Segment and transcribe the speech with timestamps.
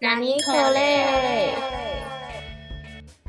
[0.00, 1.52] 纳尼可雷，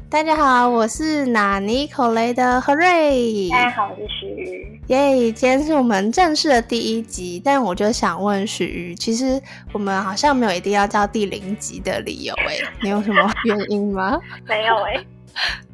[0.07, 3.49] 大家好，我是纳尼可雷的何瑞。
[3.49, 4.81] 大家好，我是许瑜。
[4.85, 9.41] 耶，今天是我们正式的第一集，但我就想问许瑜，其实
[9.73, 14.19] 我们好像没有一定要叫第零集的理由，哎，你有什么原因吗？
[14.47, 15.03] 没有哎。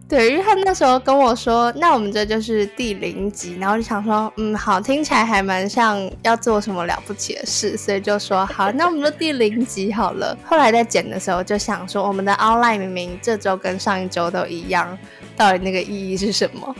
[0.07, 10.37] 对，因为他那时候跟我说，那我们这就是第零集，然后就想说，嗯，好，听起来还蛮像要做什么了不起的事，所以就说好，那我们就第零集好了。
[10.45, 14.95] 后来在剪的时候就想说，我们的 online 明明这周跟上一周都一样。
[15.35, 16.75] 到底那个意义是什么？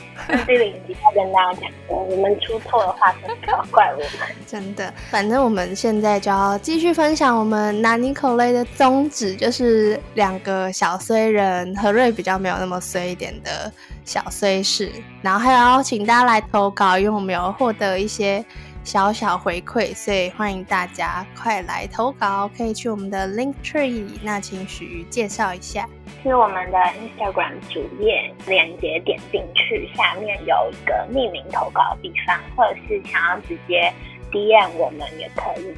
[0.48, 4.08] 第零集要跟大家讲说，我们出错的话，不要怪我们。
[4.48, 13.72] 真的，反正我们现在就要继续分享我们南尼口类的宗旨，就是两个小衰人何瑞比较没有那么衰一点的
[14.04, 18.44] 小衰事，然后还要请大家来投稿，因为我们有获得一些。
[18.86, 24.08] 小小回馈，所以欢迎大家快来投稿，可以去我们的 Link Tree。
[24.22, 25.90] 那请许介绍一下，
[26.22, 33.92] 是我们的 Instagram 主页链接，点进去下面有一个匿名投稿的地方，或者是想要直接
[34.32, 35.74] DM 我们也可以，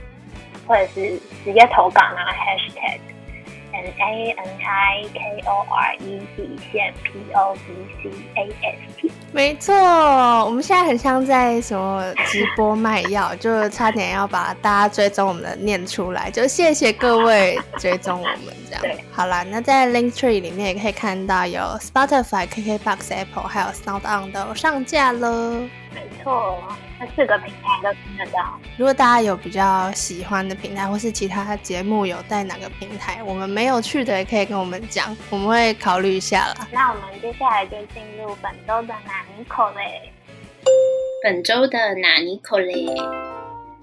[0.68, 3.00] 或者是直接投稿然后 Hashtag
[3.74, 7.62] N A N I K O R E 底线 P O D
[8.02, 9.12] C A S T。
[9.34, 9.74] 没错，
[10.46, 18.98] 我们现在很像在什么直播卖药，就差点要把大家追踪我们的念出来，就谢谢各位追踪我们这样。
[19.12, 25.52] 好啦，那在 Link Tree 里面也可以看到有 Spotify、KKBox、Apple 还有 Sound On 都上架了。
[25.94, 26.58] 没错。
[27.00, 28.60] 那四个平台都听得到。
[28.78, 36.68] 如果大家有比较喜欢的平台，或是其他节目有在哪个平台，我们没有去的，也可以跟我们讲，我们会考虑一下啦。
[36.72, 40.12] 那我们接下来就进入本周的哪尼口嘞？
[41.24, 42.74] 本周的哪尼口嘞？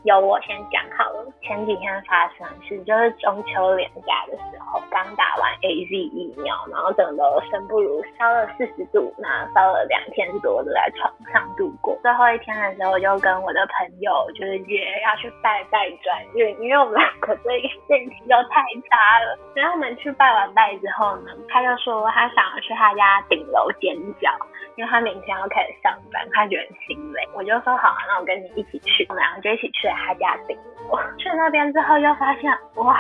[0.04, 1.26] 由我先讲好了。
[1.42, 11.98] 前几天发生的事就是中秋连假的时候，刚打完 A Z 疫苗，然后整个生不如，烧了四十度，那烧了两天多都在床上度过。
[12.02, 19.38] 最后一天的时候，就跟我的朋友就是约要去拜拜转运，因为我们两个这个运气都太差了。
[19.54, 24.30] 然后我们去拜完拜之后呢，他就说他想要去他家顶楼尖叫。
[24.76, 30.56] 因为他明天要开始上班，他觉得很心累，我就说好啊，那我跟你一起去，我们两个就一起去他家顶
[30.90, 30.98] 楼。
[31.18, 32.96] 去那边之后，又发现哇。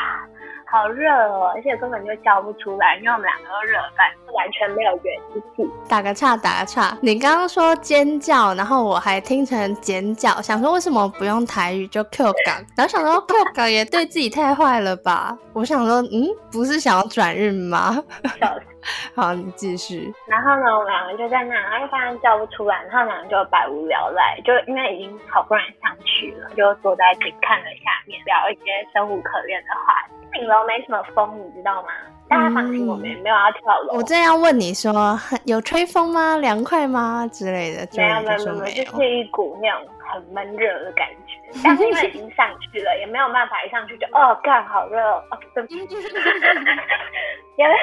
[0.66, 5.14] 好热哦，而且根本就叫不出来，因为我们两个都热翻，完全没有元
[5.54, 5.70] 气。
[5.88, 15.38] 打个岔，打个岔，你刚刚说尖叫，然后我还听成尖叫，想说为什么不用台语就 Q 港，然后想说 Q 港也对自己太坏了吧？
[15.52, 18.02] 我想说，嗯，不是想要转运吗？
[19.14, 20.12] 好，你继续。
[20.26, 30.14] 然后呢，我们两个就在那，然后又发现叫不出来，然后两个就百无聊赖，就因为已经好不容易上去了，就坐在顶看了下面，聊一些生无可恋的话题。
[30.32, 31.88] 顶楼没什么风，你知道吗？
[32.26, 33.98] 大家放心，我们没有要跳楼。
[33.98, 36.36] 我正要问你说，有吹风吗？
[36.38, 37.28] 凉快吗？
[37.30, 37.86] 之类的。
[37.96, 41.38] 没有没有没有，就是一股那种很闷热的感觉。
[41.62, 45.22] 但是因为已经上去了，也没有办法一上去就哦，干好热哦。
[47.56, 47.78] 也没有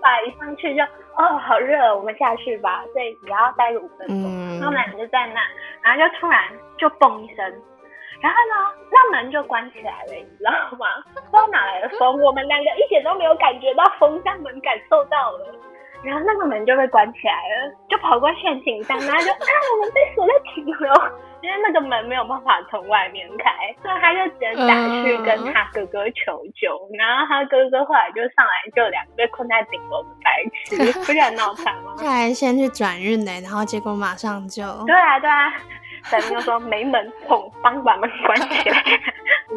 [0.00, 0.82] 法一上去就
[1.16, 2.84] 哦，好热，我们下去吧。
[2.92, 5.40] 所以只要待个五分钟，然后两个就在那，
[5.82, 6.42] 然后就突然
[6.76, 7.62] 就嘣一声。
[8.20, 8.54] 然后呢，
[8.90, 10.86] 那门就关起来了，你知道吗？
[11.14, 15.54] 不知道哪来的风，我们两个一点都没有感觉到风，但门感受到了。
[16.04, 20.94] 然后那个门就被关起来了，就跑过去很紧张，然后就啊，我们被锁在顶楼，
[21.40, 23.50] 因为那个门没有办法从外面开，
[23.82, 26.78] 所以他就只能打去跟他哥哥求救。
[26.98, 31.94] 然后他哥哥后来就上来就两个被困在顶楼的白痴，不是很脑残吗？
[32.00, 35.52] 他还先去转运呢，然后结果马上就对啊对啊。
[36.04, 38.82] 神明就说没门，砰，帮把门关起来，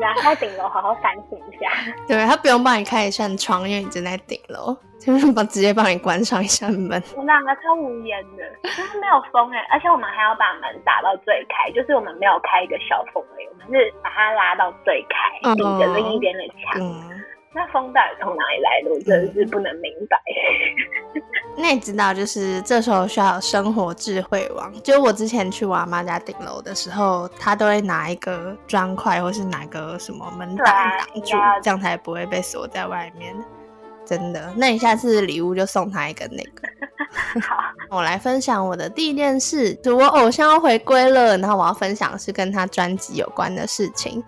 [0.02, 1.70] 然后顶楼好好反省一下。
[2.08, 7.02] 对他不用帮你开一扇窗，因为你正在顶楼，就是帮直接帮你关上一扇门。
[7.16, 16.82] 我们两个超无言的，就是没有风哎，而且我们还要把门打到最开，就是我们没有开一个小缝而已，我们是把它拉到最开，顶着另一边的墙。
[17.54, 18.92] 那风到底从哪里来的？
[18.92, 20.18] 我真的是不能明白。
[21.58, 24.74] 那你知道，就是这时候需要生活智慧王。
[24.82, 33.36] 就我之前去我阿妈家顶楼的时候，他都会拿一个砖块，或是拿个什么门挡挡住，这样才不会被锁在外面。
[34.06, 36.68] 真的，那你下次礼物就送他一个那个。
[37.42, 37.58] 好，
[37.90, 44.24] 我来分享我的第一件事，就我偶像要回归了，然后我要分享是跟他专辑有关的事情。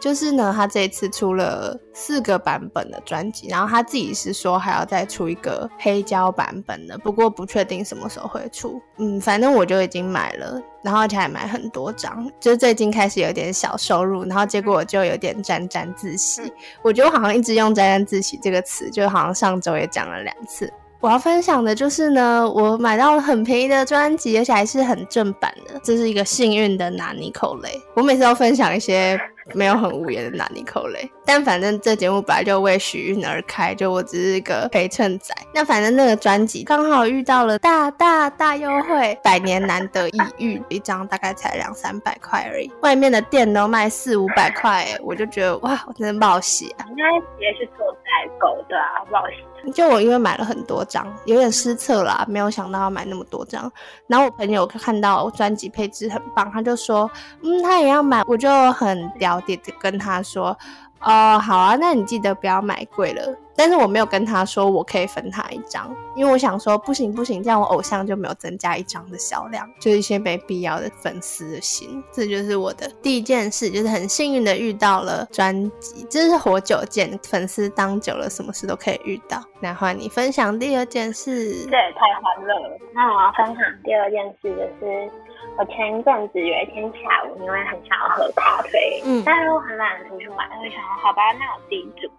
[0.00, 8.80] 就是呢，他这次出了四个版本的专辑，然后他自己是说还要再出一个黑胶版本的，不过不确定什么时候会出。
[8.98, 16.52] 嗯，反正我就已经买了，然后而且还买很多张，就是最近开始有点小收入，然后结果我就有点沾沾自喜。
[16.82, 20.70] 我觉得我好像一直用沾沾自喜这个词，就好像上周也讲了两次。
[21.00, 27.78] 我要分享的就是呢，我买到了很便宜的专辑，而且还是很正版的，这是一个幸运的拿尼口雷。
[27.94, 29.20] 我每次都分享一些
[29.52, 35.34] 没有很无言的拿尼口雷，但反正这节目本来就为许运而开，就我只是一个陪衬仔。
[35.52, 46.68] 那反正那个专辑刚好遇到了大大大优惠，百年难得一遇，一张大概才两三百块而已，外面的店都卖四五百块，我就觉得哇，我真的冒险！
[46.88, 47.04] 应该
[47.38, 49.32] 也是做代购的啊，不好意
[49.64, 49.70] 思。
[49.72, 53.70] 就我因为买了很多张，有点失策啦，没有想到要买那么多张。
[54.06, 57.10] 然后我朋友看到专辑配置很棒，他就说，
[57.42, 58.22] 嗯，他也要买。
[58.26, 60.56] 我就很了解的跟他说，
[61.00, 63.36] 哦，好啊，那你记得不要买贵了。
[63.56, 72.02] 但是我没有跟他说我可以分他一张，因为我想说不行不行，这样我偶像就没有增加一张的销量，就是一些没必要的粉丝的心。
[72.12, 79.40] 这就是我的第一件事，就是很幸运的遇到了专辑，这是活久见，粉丝当久了，什么事都可以遇到。
[79.60, 82.78] 那换你分享第二件事，这也太欢乐了。
[82.92, 85.10] 那我要分享第二件事，就是
[85.56, 92.10] 我前一阵子有一天下午，因为很想要喝咖啡，嗯，但是我很懒得出去买，就想好吧，那我自己煮。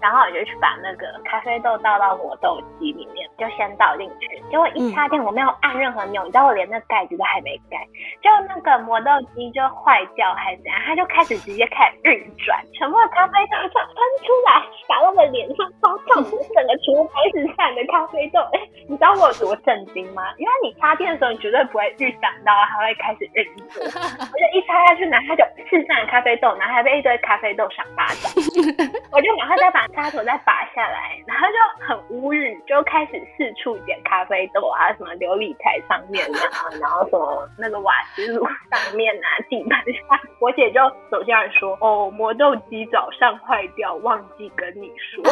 [0.00, 4.42] 然后我就去把那个咖啡豆倒到磨豆机里面，就先倒进去。
[4.50, 7.78] 结果一插电，我没有按任何钮，你知道我连那盖子都还没盖，
[8.22, 18.40] 就那个磨豆机就坏掉还是怎样，它就开始直接开始运转，全部的咖啡豆就喷出来，打到我脸上，超烫，整个厨房一直散的咖啡豆。
[18.52, 20.22] 哎， 你知道我有多震惊吗？
[20.38, 28.30] 因为你插电的时候，你绝对不会预想到它会开始运作， 我就一插下去，然后它就四散的咖啡豆，然后还被一堆咖啡豆赏巴掌，
[29.10, 29.85] 我就马上再把。
[29.94, 40.18] 插头再拔下来，然后就很无语，就开始四处捡咖啡豆啊，什么琉璃台上面啊，然后什么那个瓦斯炉上面啊，地板上。
[40.40, 40.80] 我姐就
[41.10, 45.24] 走进来说：“哦，磨豆机早上坏掉，忘记跟你说。”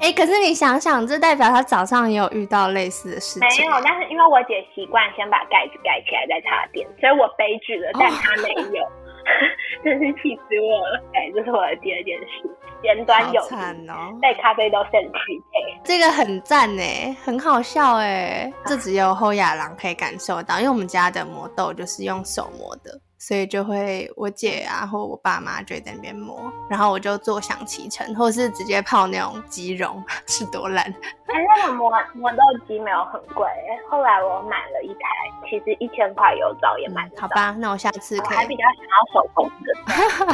[0.00, 3.64] 哎，可是你想想，这代表他早上也有遇到类似的事情。
[3.64, 8.48] 没有，但是因为我姐习惯先把盖子盖起来再插电，所以我悲剧了，但她没
[8.78, 8.84] 有。
[9.82, 11.02] 真是气死我了！
[11.14, 12.44] 哎，这是我的第二件事，
[12.84, 23.00] 尖端有惨哦，被咖啡都肾去配，这个很赞哎，很好笑哎，这只有后亚郎可以感受到，因为我们家的磨豆就是用手磨的。
[23.16, 30.84] 所以就会我姐啊，或我爸妈就在那边磨，然后我就坐享其成，或是直接泡那种鸡茸， 是多烂。
[30.84, 32.36] 哎，那个磨磨豆
[32.68, 33.48] 机没有很贵，
[33.88, 35.08] 后来我买了一台，
[35.48, 37.22] 其实一千块有找也买得到。
[37.22, 38.36] 好吧，那我下次可以。
[38.36, 40.33] 还比较想要手工的，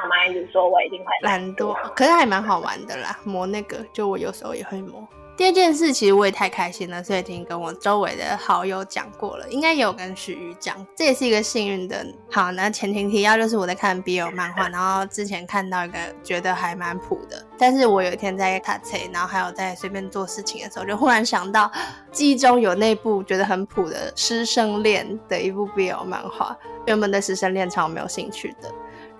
[0.00, 5.06] 但我妈一直说我一定会懒惰，可是还蛮好玩的啦，磨那个，就我有时候也会磨。
[5.36, 12.04] 第二件事，其实我也太开心了，所以已经跟我周围的好友讲过了，应该也有跟徐瑜讲，这也是一个幸运的。
[12.30, 21.70] 好，那前情提要就是我在看 BL 漫画，然后之前看到一个觉得还蛮普的，但是我有一天在卡车，然后还有在随便做事情的时候，就忽然想到
[22.10, 26.56] 记忆中有那部觉得很普的师生恋的一部 BL 漫画，
[26.86, 28.70] 原本对师生恋超没有兴趣的。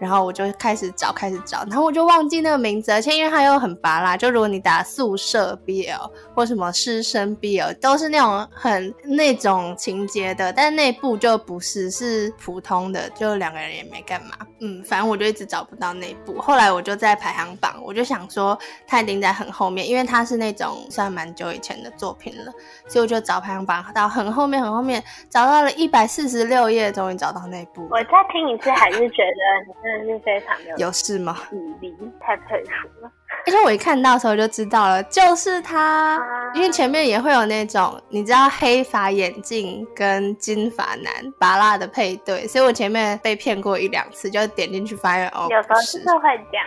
[0.00, 14.30] 然后我就开始找，开始找，然后我就忘记那个名字，而且因为它又很拔辣，就如果你打宿舍 BL 或什么师生 BL，都是那种很那种情节的，但那部就不是，是普通的，就两个人也没干嘛，
[14.60, 16.40] 嗯，反正我就一直找不到那部。
[16.40, 22.50] 后来我就在排行榜，我就想说它一定在很后面，因为它是那种算蛮久以前的作品了，
[22.88, 27.86] 所以我就找排行榜到很后面，很后面找到了一百四十六页，终于找到那部。
[27.90, 29.89] 我再听一次，还是觉得。
[29.90, 31.36] 真的是非常有有事吗？
[31.50, 31.56] 体
[31.88, 33.10] 力太佩服了！
[33.46, 36.20] 而且我一看到的时候就知道了，就是他，
[36.54, 46.66] 因为前面也会有那种你知道黑发眼镜跟金发男拔蜡的配对，所以我前面被骗过一两次，就点进去发现哦，有时候是会这样，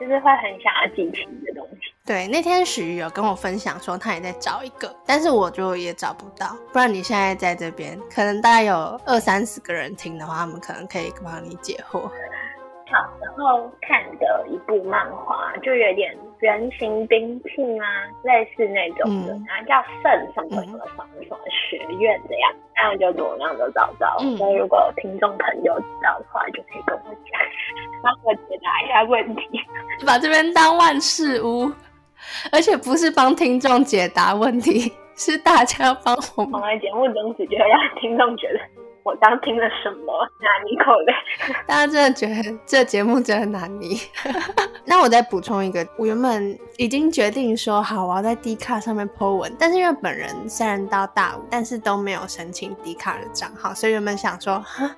[0.00, 1.92] 就是会很想要进行的东西。
[2.06, 6.56] 对，那天许瑜有跟我分享说他也在找一个，但是我就也找不到。
[6.72, 12.10] 不然你现在在这边，可能大概有二三十个人听的话，他们可能可以帮你解惑。
[13.34, 17.48] 小时候看的一部漫画，就有点人形兵器
[17.80, 24.16] 啊，类似那种的，然后叫圣什么什么什么什么学院这样，那我就怎样都找到。
[24.36, 27.40] 所以如果有听众朋友知道的话，就可以跟我讲，
[28.02, 29.60] 帮我解答一下问题。
[30.06, 31.72] 把这边当万事屋，
[32.52, 36.52] 而且不是帮听众解答问题，是大家帮我们。
[36.52, 38.60] 我们节目宗旨就是让听众觉得
[39.04, 40.28] 我刚听了什么？
[40.40, 41.54] 难你口的？
[41.68, 44.00] 大家真的觉得这节目真的难你？
[44.86, 54.90] 那我再补充一个，我原本已经决定说好，我要在 D 卡上面 po 文，但是因为本人虽然到大五，但是都没有申请 D 卡的账号，所以原本想说，哈。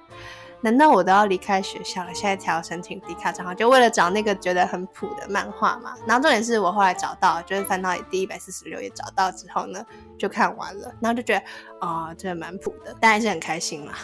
[0.60, 2.12] 难道我都要离开学校了？
[2.14, 5.94] 现在才要申请迪卡账号，就为了找那个觉得很普的漫画嘛？
[6.06, 9.84] 然后重点是我后来找到，就是翻到第一百四十六页找到之后呢，
[10.18, 11.44] 就看完了，然后就觉得
[11.86, 13.92] 啊，真的蛮普的，但还是很开心嘛。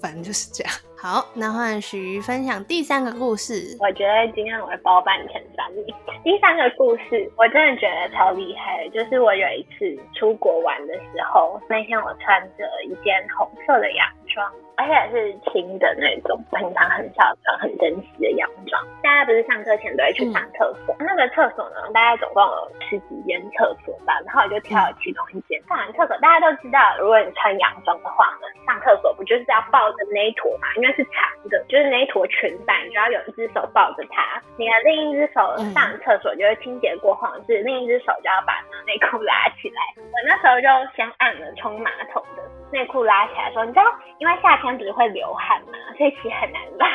[0.00, 0.72] 反正就是这样。
[0.96, 3.76] 好，那换许瑜分享第三个故事。
[3.80, 5.84] 我觉得今天我会包办前三名。
[6.22, 14.52] 第三个故事我真的觉得超厉害，就是我有一次出国玩的时候，那天我穿着一件红色的洋装。
[14.78, 18.80] 而且是轻的那种，平常很少穿、很珍惜的洋装。
[19.02, 20.94] 大家不是上课前都会去上厕所？
[21.00, 24.14] 那个厕所呢，大概总共有十几间厕所吧。
[24.24, 25.60] 然后我就挑了其中一间。
[25.66, 30.68] 上完厕所，大家都知道，如果你穿洋装的话呢，上厕所不就是要抱着那一坨嘛？
[30.76, 35.42] 因为是长的，就是那一坨裙摆，你就要有一只手抱着它，你的另一只手
[35.74, 39.82] 上厕所就是清洁过后，是另一只手就要把内裤拉起来。
[39.98, 43.84] 我那时候就先按了冲马桶的内裤拉起来，的时候你知道，
[44.18, 44.67] 因为夏天。
[44.76, 46.86] 不是会流汗嘛，所以其实很难拉。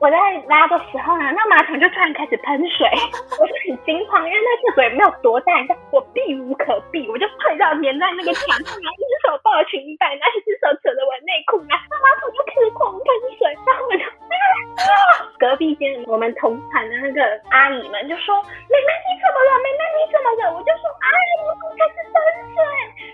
[0.00, 2.90] 我在拉的时候呢，那马桶就突然开始喷水，
[3.38, 13.06] 我就很惊慌，因为那厕所也没有多大，你知道我避无可避，我就快到粘在那个墙上，一只手抱着裙摆，那一只手扯着我内裤，然后马桶就开始狂喷
[13.38, 15.30] 水，然后我就啊！
[15.38, 18.34] 隔壁间我们同产的那个阿姨们就说
[18.70, 19.50] ：“妹妹你怎么了？
[19.62, 21.06] 妹妹你怎么了？”我就说：“哎，
[21.46, 22.14] 马桶开始喷
[22.54, 22.58] 水。”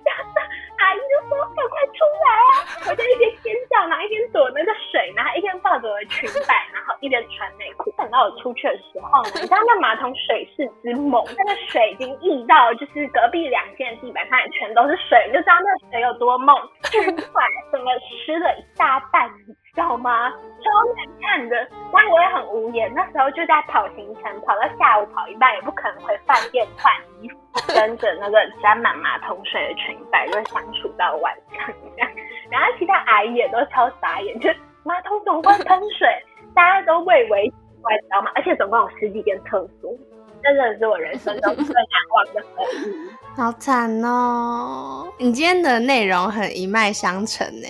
[0.07, 0.25] 然后
[0.79, 2.53] 阿姨就说：“赶快出来啊！”
[2.91, 7.91] 我就一边尖叫，然后一边躲那个水，然后一边抱着我的裙摆，然后一边穿内裤。
[7.99, 16.55] 等到我出去的时候呢， 你知道那马桶水势之猛，那个水已经溢到就是隔壁两间地板上也全都是水，你就知道那水有多猛，
[16.91, 16.99] 巨
[17.33, 20.29] 快，整个湿了一大半，你知道吗？
[20.31, 20.67] 超
[20.97, 21.55] 难看的。
[21.93, 26.93] 但我也很无言，那时候就在跑行程，跑到下午跑一半，也不可能回饭店换
[27.23, 27.37] 衣服，
[27.69, 31.73] 跟着那个沾满马桶水的裙摆就相处到晚上。
[32.51, 34.51] 然后其他阿姨也都超傻眼，就
[34.83, 36.09] 马桶总会喷水，
[36.57, 38.33] 大家都畏为奇怪，你知道吗？
[38.35, 39.95] 而且总共有十几间厕所，
[40.43, 43.09] 真的是我人生中最难忘的回忆。
[43.37, 45.07] 好惨哦！
[45.19, 47.69] 你今天的内容很一脉相承呢，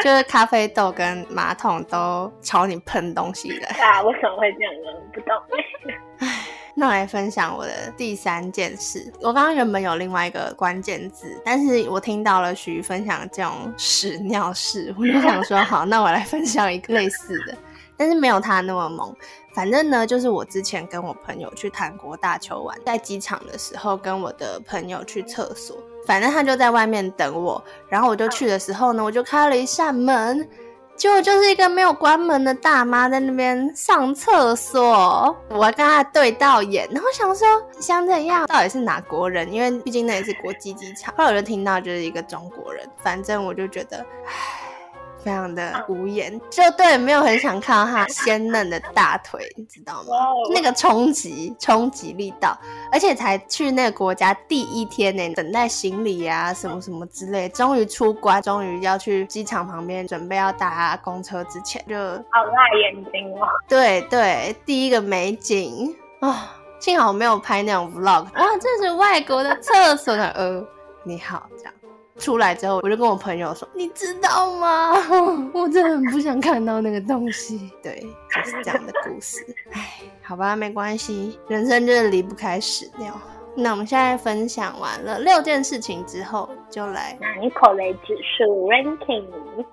[0.04, 3.66] 就是咖啡豆跟马桶都朝你喷东西的。
[3.68, 5.00] 啊，为什么会这样呢？
[5.12, 5.34] 不懂。
[6.74, 9.12] 那我来分享我的第三件事。
[9.20, 17.54] 我刚刚原本有另外一个关键字，但是我听到了徐分享这种屎尿事，我就想说好，那我来分享一个类似的，
[17.98, 19.14] 但是没有他那么猛。
[19.52, 25.76] 反正呢，就是我之前跟我朋友去韩国大邱玩，在机场的时候跟我的朋友去厕所，
[26.10, 30.44] 反正他就在外面等我，然后我就去的时候呢，我就开了一扇门。
[30.96, 37.46] 结果就是一个没有关门的大妈在那边上厕所，我跟她对到眼，然后想说
[37.78, 39.52] 想怎样，到底是哪国人？
[39.52, 41.14] 因为毕竟那也是国际机场。
[41.16, 44.59] 后来我就听到就是一个中国人，反正我就觉得，唉。
[45.22, 50.08] 非常的无言，就对，没有很想看到他鲜嫩的大腿， 你知道吗？
[50.52, 52.56] 那个冲击，冲击力道，
[52.90, 63.46] 而且才去那个国家第一天呢，等待行李啊，什么什么之类，终于出关，终于要去机场旁边准备要搭公车之前，就好辣眼睛哦。
[63.68, 70.64] 对对，第一个美景啊，幸好我没有拍那种 vlog 啊，这是外国的厕所的，呃，
[71.04, 71.74] 你好，这样。
[72.20, 74.92] 出来之后，我就跟我朋友说：“你知道吗？
[75.54, 77.70] 我真的很不想看到那个东西。
[77.82, 78.00] ”对，
[78.34, 79.38] 就是这样的故事。
[79.72, 83.12] 唉，好吧，没关系，人生就是离不开屎尿。
[83.56, 89.24] 那我们现在分享完了六件事情之后，就来拿一口雷指数 ranking。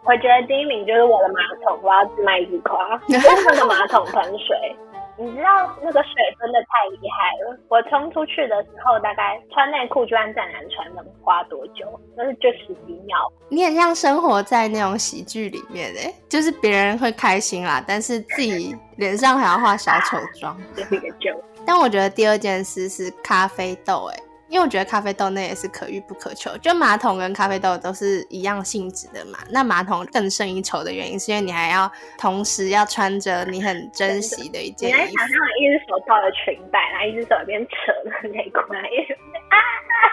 [0.04, 4.76] 我觉得第一名就是我的马桶，我要自卖自夸， 那个马桶喷水。
[5.20, 7.60] 你知道那个水真的太厉害了！
[7.70, 12.00] 我冲出去的时候，大概穿内裤就算再难穿，能花多久？
[12.16, 13.18] 那是就十几秒。
[13.50, 21.42] 你很像生活在那种喜剧里面诶，就是别人会开心啦，但是自己脸上还要画小丑妆， 这是一个 joke。
[21.66, 24.24] 但我觉得第二件事是咖啡豆诶。
[24.50, 29.40] 因为我觉得咖啡豆那也是可遇不可求，就马桶跟咖啡豆都是一样性质的嘛。
[29.50, 35.00] 那马桶更胜一筹的原因，是因为你还要同时要穿着你很珍惜的一件衣服。
[35.00, 39.58] 你想象一只手抱着裙摆，然后一只手一边扯着内裤， 啊！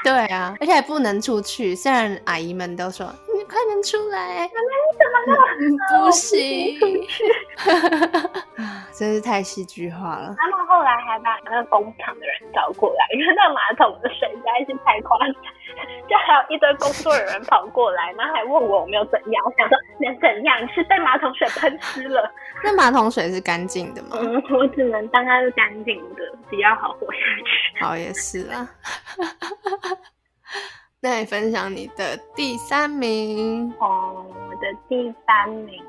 [0.03, 1.75] 对啊，而且还不能出去。
[1.75, 4.45] 虽然阿姨们都说你你快点出来！
[4.45, 4.51] 你
[4.99, 5.39] 怎么了？
[6.07, 6.81] 不行，
[8.57, 10.35] 啊，真是太戏剧化了。
[10.39, 15.35] 他们后来还把那个工厂的人找过来，因为那马桶的水实在是太夸张，
[16.09, 19.45] 就还有一堆工作人员跑过来，然后还问我有没有怎样。
[19.45, 20.57] 我想说能怎样？
[20.69, 22.31] 是被马桶水喷湿了。
[22.63, 24.11] 那马桶水是干净的吗？
[24.21, 27.85] 嗯，我只能当它是干净的，比较好活下去。
[27.85, 28.71] 好，也是啊。
[31.03, 35.85] 那你分享你的第三名哦，我的第三名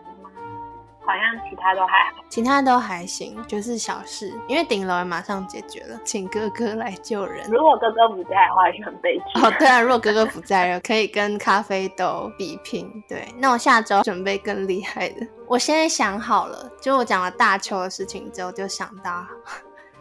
[1.17, 7.49] 像其他都还好，其他都还行，就是小事，因为顶楼也马上解决了，请哥哥来救人。
[7.49, 9.39] 如果哥哥不在的话，是很悲剧。
[9.41, 13.03] 哦，对啊，如果哥哥不在了， 可以跟咖啡豆比拼。
[13.07, 15.27] 对，那我下周准备更厉害的。
[15.47, 19.25] 我现在想好了，就我讲了大邱的事情之后，就想到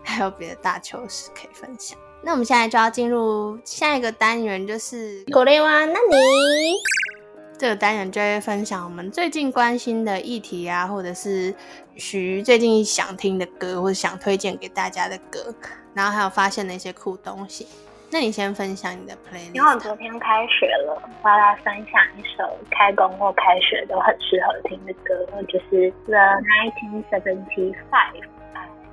[0.02, 1.98] 还 有别的大邱事可以分享。
[2.22, 6.16] 那我们现在就要进入下一个单元，就是狗类哇，那你
[7.56, 11.54] 这个单元就会分享我们最近关心的议题啊，或者是
[11.96, 15.54] 徐最近想听的歌，或者想推荐给大家的歌，
[15.94, 17.66] 然后还有发现的一些酷东西。
[18.10, 19.54] 那你先分享你的 playlist。
[19.54, 25.14] 因为我昨天开学了，我要来分享一首开工或开学都很适合听的歌，
[25.48, 26.16] 就是 The
[26.82, 28.33] 1975。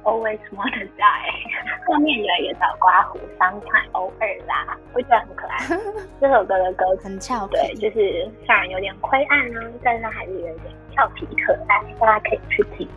[0.04, 1.32] Always want to die，
[1.86, 5.58] 后面有一个小刮胡，伤感偶尔啦，我觉得很可爱。
[6.20, 12.88] 这首歌的歌很俏皮，对，就是虽然有点灰暗呢，但是还是有点俏皮可爱，大家可以去听。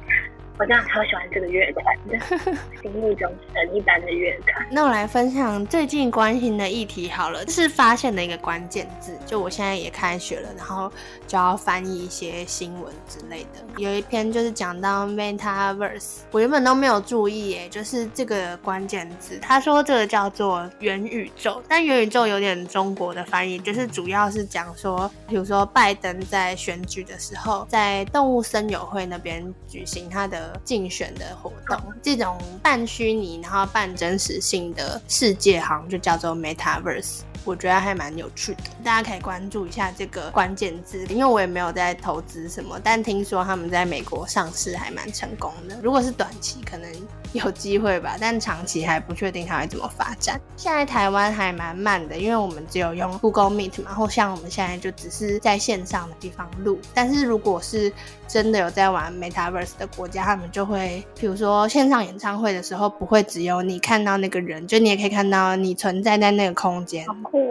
[0.56, 4.64] 我真的超喜欢这个乐团的， 心目中神一般的乐团。
[4.70, 9.18] 那我来分享最近关心的议题好了，这是发现的一个关键字。
[9.26, 10.88] 就我现在也开学了，然后
[11.26, 13.64] 就要翻译一些新闻之类的。
[13.78, 19.36] 有一篇就是讲到 Metaverse，我原本都没有注意耶，就是这个关键字。
[19.42, 30.43] 他说这个叫做元宇宙，但元宇宙有点中国的翻译，就是主要是讲说，比如说拜登在选举的时候，在动物森友会那边举行他的。
[30.64, 37.20] 竞选的活动，这种半虚拟然后半真实性的世界，好像就叫做 Metaverse。
[37.44, 45.78] 我觉得还蛮有趣的，大家可以关注一下这个关键字，因为我也没有在投资什么，但听说他们在美国上市还蛮成功的。
[45.82, 46.90] 如果是短期，可能
[47.32, 50.40] 有机会吧，但长期还不确定它会怎么发展。
[50.56, 56.78] 现在台湾还蛮慢的，因为我们只有用 Google Meet 嘛，或像我们现在就只是在线上的地方录。
[56.94, 57.92] 但是如果是
[58.26, 67.04] 真的有在玩 Metaverse 的国家，他们就会，比如说线上演唱会的时候，不会只有你看到那个人，就你也可以看到你存在在那个空间。
[67.34, 67.42] 对，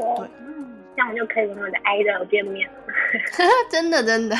[0.96, 2.74] 这样就可以跟我的 idol 见面了。
[3.70, 4.36] 真 的真的，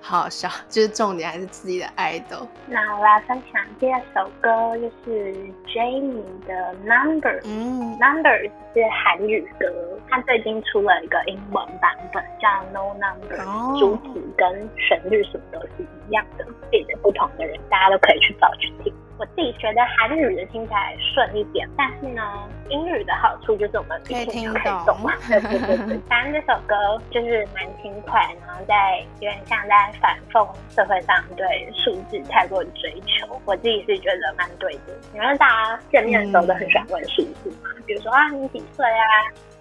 [0.00, 2.46] 好 好笑，就是重点还是自己的 idol。
[2.66, 5.34] 那我来分享第二首歌，就是
[5.66, 7.42] Jamie 的 Numbers。
[7.44, 9.66] 嗯，Numbers 是韩语歌，
[10.08, 13.78] 他最近出了一个英文版本，叫 No Number。
[13.78, 15.68] 主题跟旋律什么都是
[16.08, 18.92] 一样的，自己的不同的人，大家都可以去找去听。
[19.18, 22.22] 我自己觉得韩语的听起来顺一点，但是呢，
[22.68, 24.52] 英语的好处就是我们可以听
[24.84, 25.10] 懂嘛。
[25.26, 26.74] 对对对对，反正这首歌
[27.10, 33.40] 就是 蛮轻快，然后在有点像在反讽社会上对数字太过追求。
[33.44, 39.04] 我自己是觉得蛮对的，因为大家见面的时候都很喜欢问数字嘛，比如说啊你几岁啊，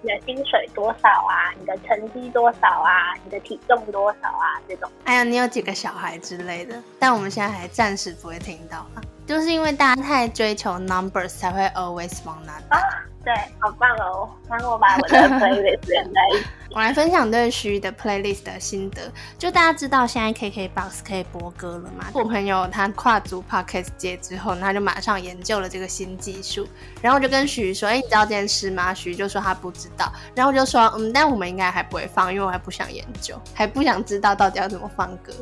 [0.02, 4.90] 你的薪水多少啊，你的成绩多少啊，你的体重多少啊这种。
[5.06, 9.02] 哎呀，你有几个小孩之类的，但我们现在还暂时不会听到啊。
[9.26, 12.16] 就是因为大家太追求 numbers，才会 always
[13.26, 14.30] 对，好棒哦！
[14.48, 16.46] 帮我把我的 playlist 连在一起。
[16.70, 19.12] 我来分享对徐的 playlist 的心得。
[19.38, 22.06] 就大家知道现在 KKBOX 可以播歌了嘛？
[22.14, 26.68] 我朋友他跨足 podcast 界之后，他就马上研究了这个新技术。
[27.02, 30.12] 然后我就跟徐说：“哎，你知道这件事吗？”徐就说他不知道。
[30.36, 35.34] 然后我就说：“嗯，但我们应该还不会放，因为我还不想研究，还不想知道到底要怎么放歌。”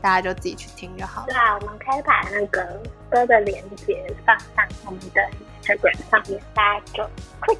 [0.00, 1.26] 大家就自己去听就好了。
[1.26, 5.20] 对啊，我们可以把那个歌的链接放上我们的
[6.10, 7.02] 上面，大家就
[7.42, 7.58] click。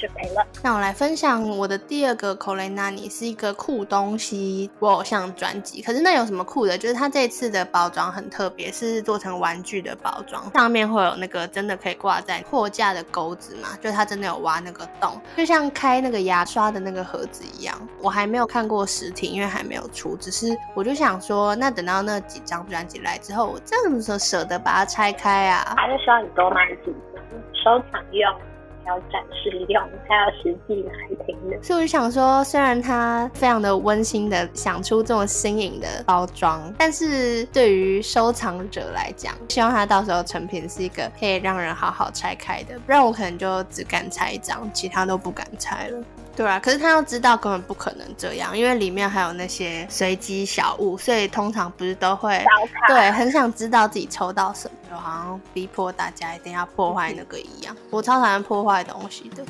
[0.00, 0.42] 就可以了。
[0.62, 5.82] 那我来分享我的第二个 c o l e n a 是一个酷东西，我偶像专辑。
[5.82, 6.78] 可是那有什么酷的？
[6.78, 13.76] 就是它这次的包装很特别，是做成玩具的包装，上面会有那个真的可以挂在货架的钩子嘛？
[13.82, 17.78] 就它真的有挖那个洞，就像开那个牙刷的那个盒子一样。
[18.00, 20.16] 我还没有看过实体，因为还没有出。
[20.16, 25.74] 只是我就想说，那等到那几张专辑来之后，我这样子舍得把它拆开啊？
[25.76, 26.94] 还是需要你多买几
[27.62, 28.49] 收藏用？
[28.86, 31.62] 要展示用，才要实际来听的。
[31.62, 46.02] 所以我就想说，虽然它非常的温馨的想出这种新颖的包装，但是对于收藏者来讲，希望它到时候成品是一个可以让人好好拆开的，不然我可能就只敢拆一张，其他都不敢拆了。
[46.36, 52.42] 对啊，可是他要知道根本不可能这样，因为里面还有那些随机小物，所以通常不是都会。
[52.88, 57.76] 对很想知道自己抽到什么，就好像逼迫大家一定要破坏那个一样。
[57.90, 59.44] 我超讨厌破坏东西的，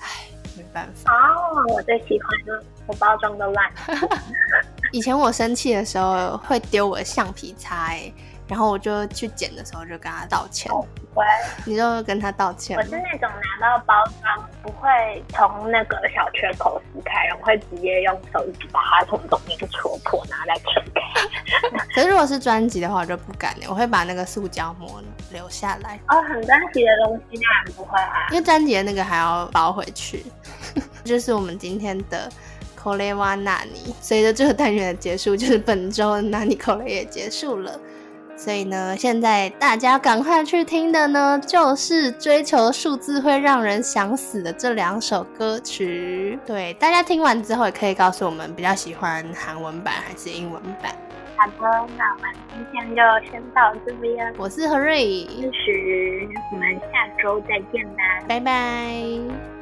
[0.00, 0.26] 唉，
[0.56, 1.12] 没办法。
[1.12, 3.72] 哦，我最喜欢的，我包装都烂。
[4.92, 8.14] 以前我生气的时候会丢我的橡皮擦、欸，
[8.46, 10.70] 然后我就去捡的时候就跟他道歉。
[10.70, 11.24] 不会，
[11.64, 13.28] 你就跟他道歉我是那种
[13.60, 14.88] 拿到包装不会
[15.28, 21.00] 从那个小缺口撕开，然后会直接用手指把它从中间戳破，然后再撑开。
[21.94, 28.26] 可是如果是专辑的话，我就不敢了我会把那个塑胶膜留下来，哦，很专辑的东西当然不会啊。
[28.30, 30.24] 因为专辑的那个还要包回去。
[31.04, 32.28] 就是我们今天的
[32.82, 37.78] e w a 纳尼，随着这个单元的结束，就是本周的纳尼 l e 也结束了。
[38.44, 46.38] 所以呢，现在大家赶快去听的呢，就是追求数字会让人想死的这两首歌曲。
[46.44, 50.94] 对，大家听完之后也可以告诉我们比较喜欢韩文版还是英文版。
[51.36, 51.54] 好的，
[51.96, 54.34] 那我们今天就先到这边。
[54.36, 58.02] 我是何瑞，支持，我们下周再见吧。
[58.28, 59.53] 拜拜。